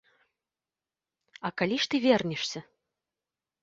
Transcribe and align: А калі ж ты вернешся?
А 1.51 1.53
калі 1.63 1.77
ж 1.87 1.93
ты 1.93 2.05
вернешся? 2.09 2.59